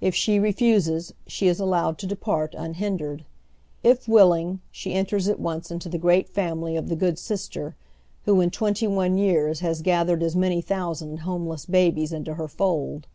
If 0.00 0.16
she 0.16 0.40
refuses, 0.40 1.14
she 1.28 1.46
is 1.46 1.60
allowed 1.60 1.96
to 1.98 2.06
depart 2.08 2.56
unhhidered. 2.58 3.24
If 3.84 4.08
willing, 4.08 4.58
she 4.72 4.94
enters 4.94 5.28
at 5.28 5.38
once 5.38 5.70
into 5.70 5.88
the 5.88 5.96
great 5.96 6.28
family 6.28 6.74
of 6.74 6.88
the 6.88 6.96
good 6.96 7.20
Sister 7.20 7.76
who 8.24 8.40
in 8.40 8.50
twenty 8.50 8.88
one 8.88 9.16
years 9.16 9.60
has 9.60 9.80
gathered 9.80 10.24
as 10.24 10.34
many 10.34 10.60
thousand 10.60 11.18
homeless 11.18 11.66
babies 11.66 12.12
into 12.12 12.34
her 12.34 12.48
fold. 12.48 13.06